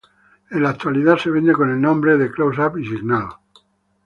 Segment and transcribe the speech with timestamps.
[0.49, 3.29] En la actualidad se vende con el nombre de Close-Up y Signal.